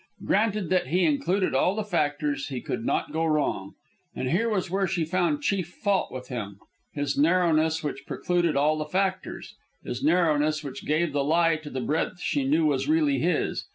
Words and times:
Granted 0.25 0.69
that 0.71 0.87
he 0.87 1.05
included 1.05 1.53
all 1.53 1.75
the 1.75 1.83
factors, 1.83 2.47
he 2.47 2.59
could 2.59 2.83
not 2.83 3.11
go 3.13 3.23
wrong. 3.23 3.75
And 4.15 4.31
here 4.31 4.49
was 4.49 4.67
where 4.71 4.87
she 4.87 5.05
found 5.05 5.43
chief 5.43 5.67
fault 5.69 6.11
with 6.11 6.27
him, 6.29 6.57
his 6.91 7.15
narrowness 7.19 7.83
which 7.83 8.07
precluded 8.07 8.57
all 8.57 8.79
the 8.79 8.85
factors; 8.85 9.53
his 9.85 10.01
narrowness 10.03 10.63
which 10.63 10.87
gave 10.87 11.13
the 11.13 11.23
lie 11.23 11.55
to 11.57 11.69
the 11.69 11.81
breadth 11.81 12.19
she 12.19 12.43
knew 12.45 12.65
was 12.65 12.89
really 12.89 13.19
his. 13.19 13.65